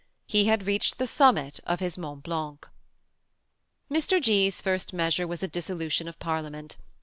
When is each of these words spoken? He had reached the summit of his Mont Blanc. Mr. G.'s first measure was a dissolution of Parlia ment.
He 0.25 0.45
had 0.45 0.65
reached 0.65 0.97
the 0.97 1.05
summit 1.05 1.59
of 1.67 1.79
his 1.79 1.95
Mont 1.95 2.23
Blanc. 2.23 2.67
Mr. 3.87 4.19
G.'s 4.19 4.59
first 4.59 4.93
measure 4.93 5.27
was 5.27 5.43
a 5.43 5.47
dissolution 5.47 6.07
of 6.07 6.17
Parlia 6.17 6.49
ment. 6.51 6.75